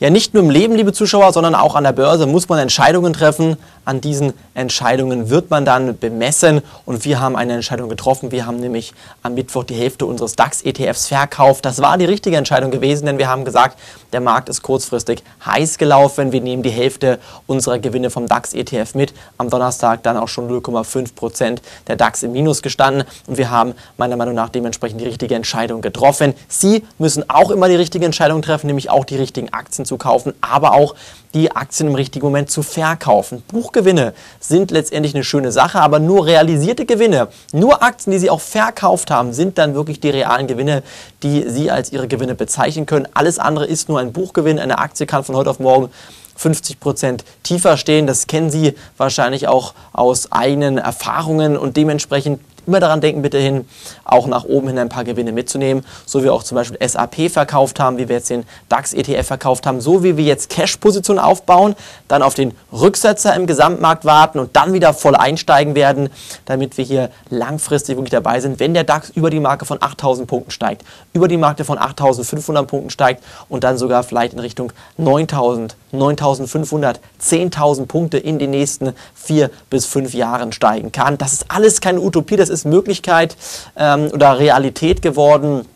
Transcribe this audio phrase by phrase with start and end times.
[0.00, 3.12] Ja, nicht nur im Leben, liebe Zuschauer, sondern auch an der Börse muss man Entscheidungen
[3.12, 3.56] treffen.
[3.84, 8.30] An diesen Entscheidungen wird man dann bemessen und wir haben eine Entscheidung getroffen.
[8.30, 11.64] Wir haben nämlich am Mittwoch die Hälfte unseres DAX-ETFs verkauft.
[11.64, 13.78] Das war die richtige Entscheidung gewesen, denn wir haben gesagt,
[14.12, 16.32] der Markt ist kurzfristig heiß gelaufen.
[16.32, 19.12] Wir nehmen die Hälfte unserer Gewinne vom DAX-ETF mit.
[19.38, 23.74] Am Donnerstag dann auch schon 0,5 Prozent der DAX im Minus gestanden und wir haben
[23.96, 26.34] meiner Meinung nach dementsprechend die richtige Entscheidung getroffen.
[26.48, 30.32] Sie müssen auch immer die richtige Entscheidung treffen, nämlich auch die richtigen Aktien zu kaufen,
[30.40, 30.94] aber auch
[31.34, 33.42] die Aktien im richtigen Moment zu verkaufen.
[33.74, 38.40] Buchgewinne sind letztendlich eine schöne Sache, aber nur realisierte Gewinne, nur Aktien, die Sie auch
[38.40, 40.84] verkauft haben, sind dann wirklich die realen Gewinne,
[41.24, 43.08] die Sie als Ihre Gewinne bezeichnen können.
[43.14, 44.60] Alles andere ist nur ein Buchgewinn.
[44.60, 45.90] Eine Aktie kann von heute auf morgen
[46.36, 48.06] 50 Prozent tiefer stehen.
[48.06, 53.66] Das kennen Sie wahrscheinlich auch aus eigenen Erfahrungen und dementsprechend Immer daran denken, bitte hin,
[54.04, 57.30] auch nach oben hin ein paar Gewinne mitzunehmen, so wie wir auch zum Beispiel SAP
[57.30, 61.76] verkauft haben, wie wir jetzt den DAX-ETF verkauft haben, so wie wir jetzt Cash-Positionen aufbauen,
[62.08, 66.08] dann auf den Rücksetzer im Gesamtmarkt warten und dann wieder voll einsteigen werden,
[66.46, 70.26] damit wir hier langfristig wirklich dabei sind, wenn der DAX über die Marke von 8000
[70.28, 74.72] Punkten steigt, über die Marke von 8500 Punkten steigt und dann sogar vielleicht in Richtung
[74.96, 81.18] 9000, 9500, 10.000 Punkte in den nächsten vier bis fünf Jahren steigen kann.
[81.18, 83.36] Das ist alles keine Utopie, das ist Möglichkeit
[83.76, 85.66] ähm, oder Realität geworden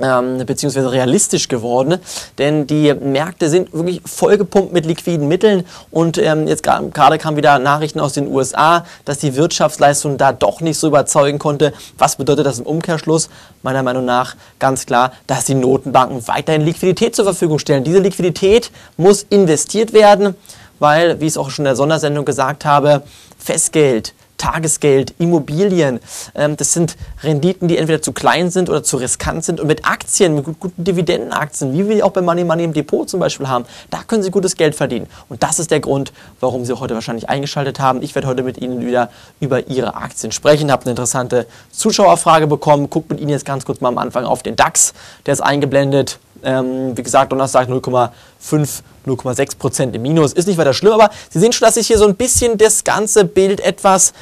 [0.00, 1.98] ähm, beziehungsweise realistisch geworden,
[2.38, 7.58] denn die Märkte sind wirklich vollgepumpt mit liquiden Mitteln und ähm, jetzt gerade kamen wieder
[7.58, 11.72] Nachrichten aus den USA, dass die Wirtschaftsleistung da doch nicht so überzeugen konnte.
[11.98, 13.28] Was bedeutet das im Umkehrschluss?
[13.62, 17.84] Meiner Meinung nach ganz klar, dass die Notenbanken weiterhin Liquidität zur Verfügung stellen.
[17.84, 20.34] Diese Liquidität muss investiert werden,
[20.78, 23.02] weil, wie ich es auch schon in der Sondersendung gesagt habe,
[23.38, 26.00] Festgeld, Tagesgeld, Immobilien.
[26.34, 29.60] Ähm, das sind Renditen, die entweder zu klein sind oder zu riskant sind.
[29.60, 33.20] Und mit Aktien, mit guten Dividendenaktien, wie wir auch bei Money Money im Depot zum
[33.20, 35.06] Beispiel haben, da können Sie gutes Geld verdienen.
[35.28, 38.02] Und das ist der Grund, warum Sie heute wahrscheinlich eingeschaltet haben.
[38.02, 40.72] Ich werde heute mit Ihnen wieder über Ihre Aktien sprechen.
[40.72, 42.90] Habe eine interessante Zuschauerfrage bekommen.
[42.90, 44.92] Guckt mit Ihnen jetzt ganz kurz mal am Anfang auf den DAX.
[45.24, 46.18] Der ist eingeblendet.
[46.42, 50.32] Ähm, wie gesagt, Donnerstag 0,5, 0,6 Prozent im Minus.
[50.32, 52.82] Ist nicht weiter schlimm, aber Sie sehen schon, dass sich hier so ein bisschen das
[52.82, 54.12] ganze Bild etwas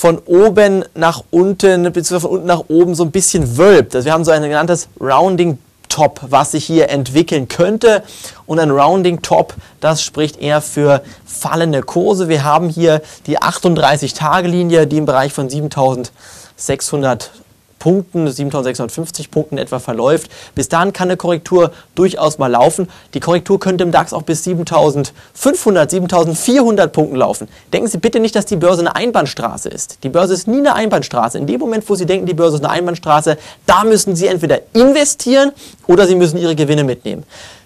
[0.00, 3.94] von oben nach unten, beziehungsweise von unten nach oben so ein bisschen wölbt.
[3.94, 5.58] Also wir haben so ein genanntes Rounding
[5.90, 8.02] Top, was sich hier entwickeln könnte.
[8.46, 12.30] Und ein Rounding Top, das spricht eher für fallende Kurse.
[12.30, 17.30] Wir haben hier die 38-Tage-Linie, die im Bereich von 7600
[17.80, 20.30] Punkten, 7650 Punkten etwa verläuft.
[20.54, 22.88] Bis dahin kann eine Korrektur durchaus mal laufen.
[23.14, 27.48] Die Korrektur könnte im DAX auch bis 7500, 7400 Punkten laufen.
[27.72, 29.98] Denken Sie bitte nicht, dass die Börse eine Einbahnstraße ist.
[30.04, 31.38] Die Börse ist nie eine Einbahnstraße.
[31.38, 33.36] In dem Moment, wo Sie denken, die Börse ist eine Einbahnstraße,
[33.66, 35.52] da müssen Sie entweder investieren
[35.88, 37.24] oder Sie müssen Ihre Gewinne mitnehmen.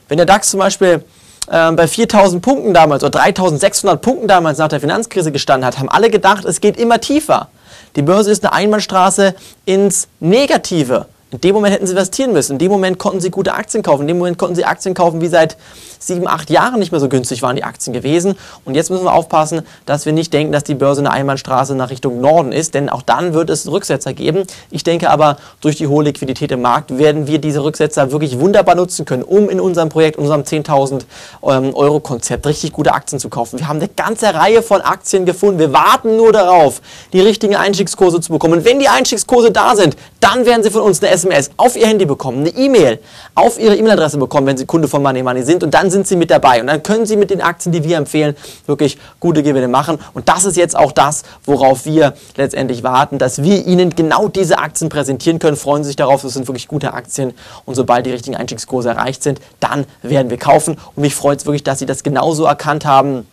[0.08, 1.04] Wenn der DAX zum Beispiel
[1.50, 5.88] äh, bei 4000 Punkten damals oder 3600 Punkten damals nach der Finanzkrise gestanden hat, haben
[5.88, 7.48] alle gedacht, es geht immer tiefer.
[7.96, 9.34] Die Börse ist eine Einbahnstraße
[9.64, 11.06] ins Negative.
[11.34, 12.52] In dem Moment hätten sie investieren müssen.
[12.52, 14.02] In dem Moment konnten sie gute Aktien kaufen.
[14.02, 15.56] In dem Moment konnten sie Aktien kaufen, wie seit
[15.98, 18.36] sieben, acht Jahren nicht mehr so günstig waren die Aktien gewesen.
[18.64, 21.90] Und jetzt müssen wir aufpassen, dass wir nicht denken, dass die Börse eine Einbahnstraße nach
[21.90, 24.44] Richtung Norden ist, denn auch dann wird es Rücksetzer geben.
[24.70, 28.76] Ich denke aber, durch die hohe Liquidität im Markt werden wir diese Rücksetzer wirklich wunderbar
[28.76, 31.02] nutzen können, um in unserem Projekt, unserem 10.000
[31.42, 33.58] ähm, Euro Konzept richtig gute Aktien zu kaufen.
[33.58, 35.58] Wir haben eine ganze Reihe von Aktien gefunden.
[35.58, 36.80] Wir warten nur darauf,
[37.12, 38.54] die richtigen Einstiegskurse zu bekommen.
[38.54, 41.86] Und wenn die Einstiegskurse da sind, dann werden Sie von uns eine SMS auf Ihr
[41.86, 43.00] Handy bekommen, eine E-Mail
[43.34, 45.62] auf Ihre E-Mail-Adresse bekommen, wenn Sie Kunde von Money Money sind.
[45.62, 46.60] Und dann sind Sie mit dabei.
[46.60, 48.36] Und dann können Sie mit den Aktien, die wir empfehlen,
[48.66, 49.98] wirklich gute Gewinne machen.
[50.12, 54.58] Und das ist jetzt auch das, worauf wir letztendlich warten, dass wir Ihnen genau diese
[54.58, 55.56] Aktien präsentieren können.
[55.56, 57.34] Freuen Sie sich darauf, das sind wirklich gute Aktien.
[57.64, 60.76] Und sobald die richtigen Einstiegskurse erreicht sind, dann werden wir kaufen.
[60.94, 63.26] Und mich freut es wirklich, dass Sie das genauso erkannt haben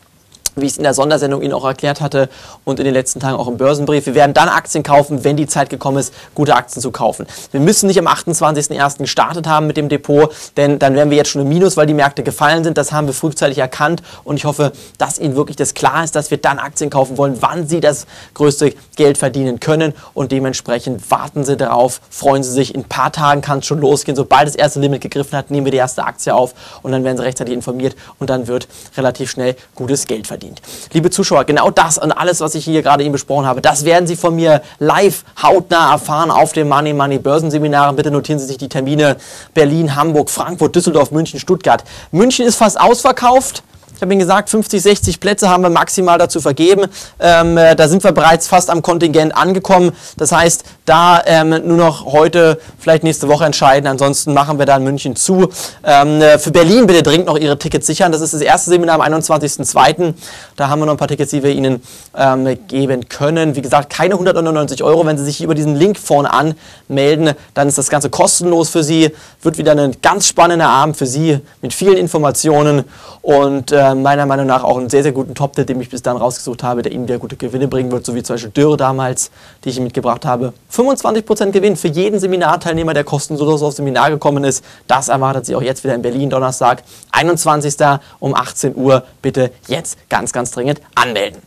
[0.56, 2.30] wie ich es in der Sondersendung Ihnen auch erklärt hatte
[2.66, 4.06] und in den letzten Tagen auch im Börsenbrief.
[4.06, 7.26] Wir werden dann Aktien kaufen, wenn die Zeit gekommen ist, gute Aktien zu kaufen.
[7.52, 8.98] Wir müssen nicht am 28.01.
[8.98, 11.94] gestartet haben mit dem Depot, denn dann wären wir jetzt schon im Minus, weil die
[11.94, 12.78] Märkte gefallen sind.
[12.78, 16.32] Das haben wir frühzeitig erkannt und ich hoffe, dass Ihnen wirklich das klar ist, dass
[16.32, 21.44] wir dann Aktien kaufen wollen, wann Sie das größte Geld verdienen können und dementsprechend warten
[21.44, 22.76] Sie darauf, freuen Sie sich.
[22.76, 24.16] In ein paar Tagen kann es schon losgehen.
[24.16, 27.18] Sobald das erste Limit gegriffen hat, nehmen wir die erste Aktie auf und dann werden
[27.18, 30.62] Sie rechtzeitig informiert und dann wird relativ schnell gutes Geld verdient verdient.
[30.94, 34.08] Liebe Zuschauer, genau das und alles, was ich hier gerade eben besprochen habe, das werden
[34.08, 37.96] Sie von mir live hautnah erfahren auf dem Money Money Börsenseminaren.
[37.96, 39.18] Bitte notieren Sie sich die Termine
[39.54, 41.84] Berlin, Hamburg, Frankfurt, Düsseldorf, München, Stuttgart.
[42.12, 43.64] München ist fast ausverkauft.
[44.02, 46.88] Ich habe Ihnen gesagt, 50, 60 Plätze haben wir maximal dazu vergeben.
[47.20, 49.92] Ähm, äh, da sind wir bereits fast am Kontingent angekommen.
[50.18, 53.86] Das heißt, da ähm, nur noch heute, vielleicht nächste Woche entscheiden.
[53.86, 55.50] Ansonsten machen wir da in München zu.
[55.84, 58.12] Ähm, äh, für Berlin bitte dringend noch Ihre Tickets sichern.
[58.12, 60.16] Das ist das erste Seminar am 21.02.
[60.56, 61.84] Da haben wir noch ein paar Tickets, die wir Ihnen
[62.18, 63.56] ähm, geben können.
[63.56, 65.06] Wie gesagt, keine 199 Euro.
[65.06, 69.12] Wenn Sie sich über diesen Link vorne anmelden, dann ist das Ganze kostenlos für Sie.
[69.44, 72.86] Wird wieder ein ganz spannender Abend für Sie mit vielen Informationen
[73.22, 76.18] und äh, meiner Meinung nach auch einen sehr, sehr guten Top-Tit, den ich bis dann
[76.18, 79.32] rausgesucht habe, der Ihnen wieder gute Gewinne bringen wird, so wie zum Beispiel Dürre damals,
[79.64, 80.54] die ich mitgebracht habe.
[80.74, 84.64] 25% Gewinn für jeden Seminarteilnehmer, der kostenlos aufs Seminar gekommen ist.
[84.88, 87.76] Das erwartet Sie auch jetzt wieder in Berlin, Donnerstag, 21.
[88.20, 89.04] um 18 Uhr.
[89.22, 91.42] Bitte jetzt ganz, ganz dringend anmelden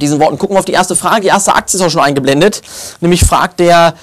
[0.00, 1.22] diesen Worten gucken wir auf die erste Frage.
[1.22, 2.62] Die erste Aktie ist auch schon eingeblendet.
[3.00, 3.94] Nämlich fragt der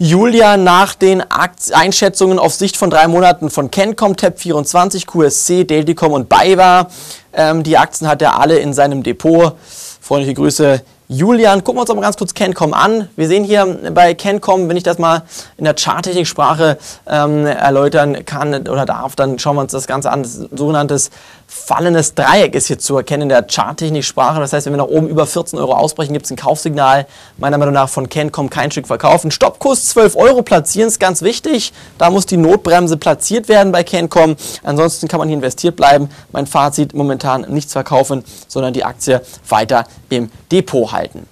[0.00, 1.24] Julia nach den
[1.72, 6.86] Einschätzungen auf Sicht von drei Monaten von Kencom, TAP24, QSC, Delticom und BayWa.
[7.32, 9.56] Ähm, die Aktien hat er alle in seinem Depot.
[10.00, 11.64] Freundliche Grüße, Julian.
[11.64, 13.08] Gucken wir uns aber ganz kurz Kencom an.
[13.16, 15.24] Wir sehen hier bei Kencom, wenn ich das mal
[15.56, 16.78] in der Charttechnik-Sprache
[17.08, 20.22] ähm, erläutern kann oder darf, dann schauen wir uns das Ganze an.
[20.22, 21.10] Das sogenanntes
[21.48, 24.38] fallendes Dreieck ist hier zu erkennen in der Charttechnik-Sprache.
[24.38, 27.06] Das heißt, wenn wir nach oben über 14 Euro ausbrechen, gibt es ein Kaufsignal.
[27.38, 29.30] Meiner Meinung nach von Kencom kein Stück verkaufen.
[29.30, 31.72] Stoppkurs 12 Euro platzieren ist ganz wichtig.
[31.96, 34.36] Da muss die Notbremse platziert werden bei Kencom.
[34.62, 36.10] Ansonsten kann man hier investiert bleiben.
[36.32, 41.26] Mein Fazit momentan nichts verkaufen, sondern die Aktie weiter im Depot halten.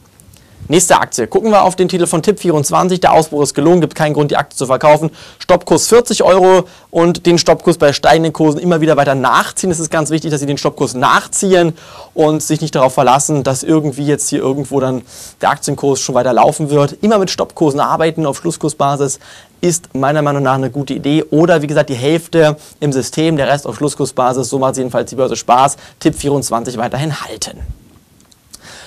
[0.69, 1.29] Nächste Aktie.
[1.29, 3.01] Gucken wir auf den Titel von Tipp24.
[3.01, 5.11] Der Ausbruch ist gelungen, gibt keinen Grund, die Aktie zu verkaufen.
[5.39, 9.71] Stoppkurs 40 Euro und den Stoppkurs bei steigenden Kursen immer wieder weiter nachziehen.
[9.71, 11.75] Es ist ganz wichtig, dass Sie den Stoppkurs nachziehen
[12.15, 15.03] und sich nicht darauf verlassen, dass irgendwie jetzt hier irgendwo dann
[15.41, 16.97] der Aktienkurs schon weiter laufen wird.
[17.01, 19.21] Immer mit Stoppkursen arbeiten auf Schlusskursbasis
[19.61, 21.25] ist meiner Meinung nach eine gute Idee.
[21.31, 24.49] Oder wie gesagt, die Hälfte im System, der Rest auf Schlusskursbasis.
[24.49, 25.77] So macht jedenfalls die Börse Spaß.
[26.01, 27.86] Tipp 24 weiterhin halten.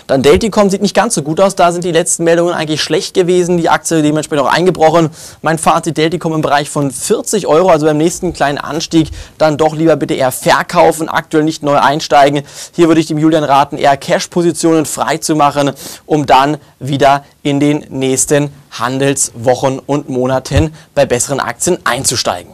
[0.10, 1.54] Dann Delticom sieht nicht ganz so gut aus.
[1.54, 3.60] Da sind die letzten Meldungen eigentlich schlecht gewesen.
[3.60, 5.12] Die Aktie dementsprechend auch eingebrochen.
[5.44, 9.76] Mein Fazit Delticom im Bereich von 40 Euro, also beim nächsten kleinen Anstieg, dann doch
[9.76, 12.42] lieber bitte eher verkaufen, aktuell nicht neu einsteigen.
[12.72, 15.74] Hier würde ich dem Julian raten, eher Cash-Positionen frei zu machen,
[16.08, 22.54] um dann wieder in den nächsten Handelswochen und Monaten bei besseren Aktien einzusteigen.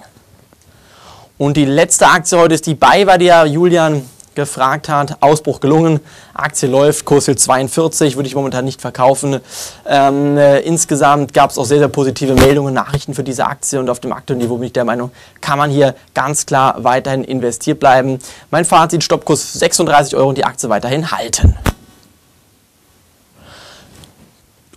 [1.37, 4.01] Und die letzte Aktie heute ist die BayWa, die ja Julian
[4.35, 5.17] gefragt hat.
[5.21, 5.99] Ausbruch gelungen,
[6.33, 9.39] Aktie läuft, Kurs 42, würde ich momentan nicht verkaufen.
[9.85, 13.89] Ähm, äh, insgesamt gab es auch sehr, sehr positive Meldungen, Nachrichten für diese Aktie und
[13.89, 15.11] auf dem aktuellen Niveau bin ich der Meinung,
[15.41, 18.19] kann man hier ganz klar weiterhin investiert bleiben.
[18.51, 21.57] Mein Fazit, Stoppkurs 36 Euro und die Aktie weiterhin halten.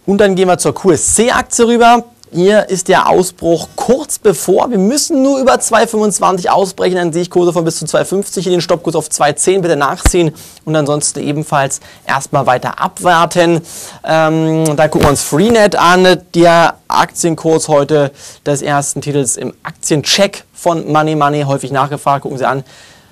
[0.06, 2.04] Und dann gehen wir zur QSC-Aktie rüber.
[2.30, 4.70] Hier ist der Ausbruch kurz bevor.
[4.70, 6.96] Wir müssen nur über 2,25 ausbrechen.
[6.96, 10.34] Dann sehe ich Kurse von bis zu 2,50 in den Stoppkurs auf 2,10 bitte nachziehen
[10.66, 13.62] und ansonsten ebenfalls erstmal weiter abwarten.
[14.04, 16.22] Ähm, da gucken wir uns Freenet an.
[16.34, 18.12] Der Aktienkurs heute
[18.44, 22.22] des ersten Titels im Aktiencheck von Money Money häufig nachgefragt.
[22.22, 22.62] Gucken Sie an.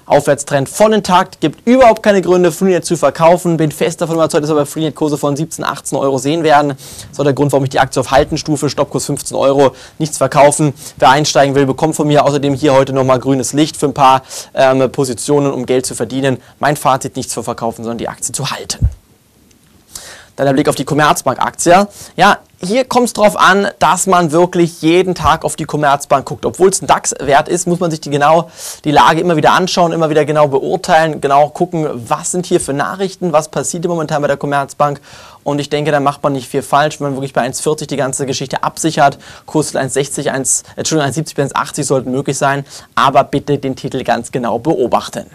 [0.06, 3.56] Aufwärtstrend voll intakt, gibt überhaupt keine Gründe, Freenet zu verkaufen.
[3.56, 6.68] Bin fest davon überzeugt, dass wir bei Freenet Kurse von 17, 18 Euro sehen werden.
[6.68, 10.72] Das ist der Grund, warum ich die Aktie auf Haltenstufe, Stoppkurs 15 Euro, nichts verkaufen.
[10.98, 14.22] Wer einsteigen will, bekommt von mir außerdem hier heute nochmal grünes Licht für ein paar
[14.54, 16.38] ähm, Positionen, um Geld zu verdienen.
[16.60, 18.88] Mein Fazit, nichts zu verkaufen, sondern die Aktie zu halten.
[20.36, 21.88] Dann der Blick auf die Commerzbank-Aktie.
[22.16, 26.46] Ja, hier kommt es darauf an, dass man wirklich jeden Tag auf die Commerzbank guckt.
[26.46, 28.50] Obwohl es ein DAX-Wert ist, muss man sich die, genau,
[28.84, 32.72] die Lage immer wieder anschauen, immer wieder genau beurteilen, genau gucken, was sind hier für
[32.72, 35.00] Nachrichten, was passiert momentan bei der Commerzbank.
[35.42, 37.96] Und ich denke, da macht man nicht viel falsch, wenn man wirklich bei 1,40 die
[37.96, 39.18] ganze Geschichte absichert.
[39.46, 42.64] Kurs 1,60, 1, Entschuldigung, 1,70 bis 1,80 sollten möglich sein.
[42.94, 45.26] Aber bitte den Titel ganz genau beobachten.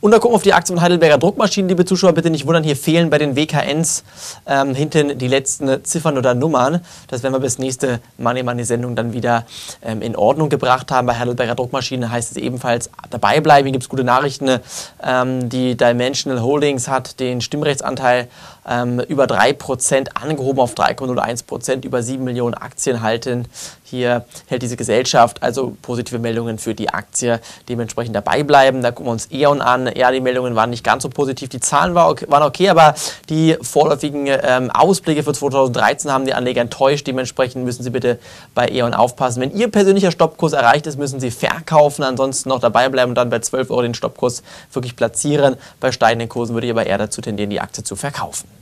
[0.00, 2.62] Und dann gucken wir auf die Aktie von Heidelberger Druckmaschinen, liebe Zuschauer, bitte nicht wundern,
[2.62, 4.04] hier fehlen bei den WKNs
[4.46, 6.84] ähm, hinten die letzten Ziffern oder Nummern.
[7.08, 9.44] Das werden wir bis nächste Money Money Sendung dann wieder
[9.82, 11.08] ähm, in Ordnung gebracht haben.
[11.08, 13.66] Bei Heidelberger Druckmaschinen heißt es ebenfalls dabei bleiben.
[13.66, 14.60] Hier gibt es gute Nachrichten.
[15.02, 18.28] Ähm, die Dimensional Holdings hat den Stimmrechtsanteil
[18.68, 23.46] ähm, über 3% angehoben auf 3,01%, über 7 Millionen Aktien halten.
[23.84, 28.82] Hier hält diese Gesellschaft also positive Meldungen für die Aktie dementsprechend dabei bleiben.
[28.82, 29.90] Da gucken wir uns E.ON an.
[29.96, 31.48] Ja, die Meldungen waren nicht ganz so positiv.
[31.48, 32.94] Die Zahlen waren okay, aber
[33.30, 37.06] die vorläufigen ähm, Ausblicke für 2013 haben die Anleger enttäuscht.
[37.06, 38.18] Dementsprechend müssen Sie bitte
[38.54, 39.40] bei E.ON aufpassen.
[39.40, 43.30] Wenn Ihr persönlicher Stoppkurs erreicht ist, müssen Sie verkaufen, ansonsten noch dabei bleiben und dann
[43.30, 45.56] bei 12 Euro den Stoppkurs wirklich platzieren.
[45.80, 48.57] Bei steigenden Kursen würde ich aber eher dazu tendieren, die Aktie zu verkaufen.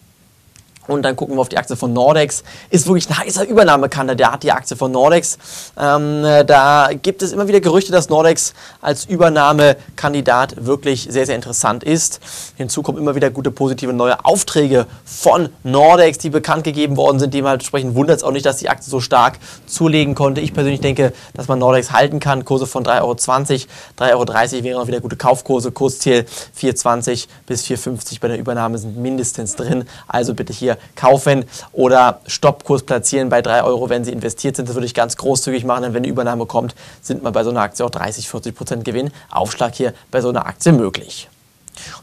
[0.86, 2.44] Und dann gucken wir auf die Aktie von Nordex.
[2.70, 5.38] Ist wirklich ein heißer Übernahmekandidat, die Aktie von Nordex.
[5.78, 11.84] Ähm, da gibt es immer wieder Gerüchte, dass Nordex als Übernahmekandidat wirklich sehr, sehr interessant
[11.84, 12.20] ist.
[12.56, 17.34] Hinzu kommen immer wieder gute, positive neue Aufträge von Nordex, die bekannt gegeben worden sind.
[17.34, 20.40] Dementsprechend wundert es auch nicht, dass die Aktie so stark zulegen konnte.
[20.40, 22.44] Ich persönlich denke, dass man Nordex halten kann.
[22.44, 23.66] Kurse von 3,20
[24.12, 25.72] Euro, 3,30 Euro wären auch wieder gute Kaufkurse.
[25.72, 26.26] Kursziel
[26.60, 29.84] 4,20 bis 4,50 bei der Übernahme sind mindestens drin.
[30.06, 34.68] Also bitte hier kaufen oder Stoppkurs platzieren bei 3 Euro, wenn Sie investiert sind.
[34.68, 37.50] Das würde ich ganz großzügig machen, denn wenn die Übernahme kommt, sind mal bei so
[37.50, 39.10] einer Aktie auch 30, 40 Prozent Gewinn.
[39.30, 41.28] Aufschlag hier bei so einer Aktie möglich.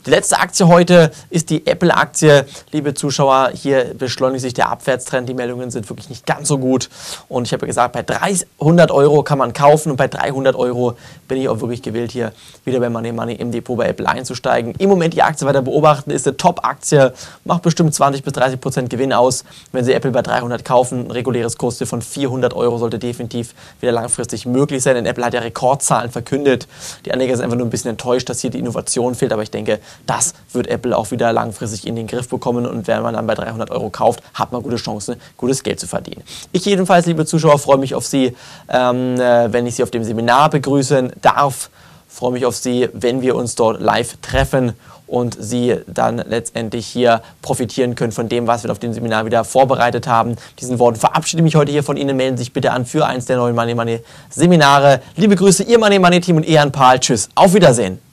[0.06, 2.46] Die letzte Aktie heute ist die Apple-Aktie.
[2.72, 5.30] Liebe Zuschauer, hier beschleunigt sich der Abwärtstrend.
[5.30, 6.90] Die Meldungen sind wirklich nicht ganz so gut.
[7.30, 10.96] Und ich habe gesagt, bei 300 Euro kann man kaufen und bei 300 Euro
[11.28, 12.34] bin ich auch wirklich gewillt, hier
[12.66, 14.74] wieder bei Money Money im Depot bei Apple einzusteigen.
[14.78, 17.14] Im Moment die Aktie weiter beobachten, ist eine Top-Aktie,
[17.46, 19.44] macht bestimmt 20 bis 30 Prozent Gewinn aus.
[19.72, 23.92] Wenn Sie Apple bei 300 kaufen, ein reguläres Kurs von 400 Euro sollte definitiv wieder
[23.92, 26.68] langfristig möglich sein, denn Apple hat ja Rekordzahlen verkündet.
[27.06, 29.52] Die Anleger sind einfach nur ein bisschen enttäuscht, dass hier die Innovation fehlt, aber ich
[29.52, 33.14] denke, denke, das wird Apple auch wieder langfristig in den Griff bekommen und wenn man
[33.14, 36.24] dann bei 300 Euro kauft, hat man gute Chancen, gutes Geld zu verdienen.
[36.52, 38.36] Ich jedenfalls, liebe Zuschauer, freue mich auf Sie,
[38.70, 41.70] ähm, äh, wenn ich Sie auf dem Seminar begrüßen darf.
[42.08, 44.74] Freue mich auf Sie, wenn wir uns dort live treffen
[45.08, 49.44] und Sie dann letztendlich hier profitieren können von dem, was wir auf dem Seminar wieder
[49.44, 50.36] vorbereitet haben.
[50.60, 52.16] Diesen Worten verabschiede mich heute hier von Ihnen.
[52.16, 54.00] Melden Sie sich bitte an für eins der neuen Money Money
[54.30, 55.02] Seminare.
[55.16, 57.00] Liebe Grüße, Ihr Money Money Team und Ian Pahl.
[57.00, 57.30] Tschüss.
[57.34, 58.13] Auf Wiedersehen.